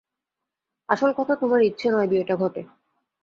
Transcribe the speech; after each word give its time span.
আসল 0.89 1.11
কথা, 1.17 1.33
তোমার 1.35 1.61
ইচ্ছে 1.61 1.87
নয় 1.91 2.07
বিয়েটা 2.07 2.35
ঘটে। 2.35 2.61